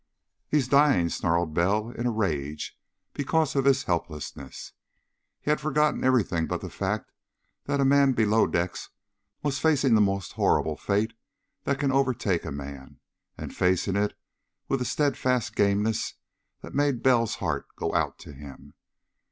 [0.49, 2.75] "He's dying!" snarled Bell, in a rage
[3.13, 4.73] because of his helplessness.
[5.39, 7.11] He had forgotten everything but the fact
[7.65, 8.89] that a man below decks
[9.43, 11.13] was facing the most horrible fate
[11.65, 12.99] that can overtake a man,
[13.37, 14.17] and facing it
[14.67, 16.15] with a steadfast gameness
[16.61, 18.73] that made Bell's heart go out to him.